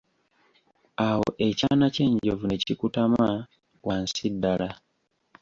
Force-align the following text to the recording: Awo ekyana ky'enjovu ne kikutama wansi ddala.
Awo 1.07 1.27
ekyana 1.47 1.85
ky'enjovu 1.95 2.45
ne 2.47 2.57
kikutama 2.63 3.25
wansi 3.85 4.27
ddala. 4.33 4.69